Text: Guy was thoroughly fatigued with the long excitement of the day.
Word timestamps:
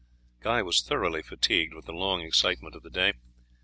Guy 0.39 0.63
was 0.63 0.81
thoroughly 0.81 1.21
fatigued 1.21 1.75
with 1.75 1.85
the 1.85 1.93
long 1.93 2.21
excitement 2.21 2.73
of 2.73 2.81
the 2.81 2.89
day. 2.89 3.13